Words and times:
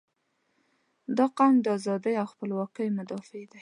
•دا 1.17 1.25
قوم 1.37 1.55
د 1.61 1.67
ازادۍ 1.77 2.13
او 2.21 2.27
خپلواکۍ 2.33 2.87
مدافع 2.97 3.43
دی. 3.51 3.59